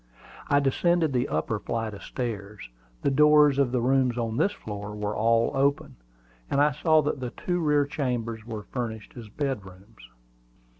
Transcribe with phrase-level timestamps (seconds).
[0.49, 2.67] I descended the upper flight of stairs.
[3.03, 5.95] The doors of the rooms on this floor were all open,
[6.49, 10.01] and I saw that the two rear chambers were furnished as bedrooms.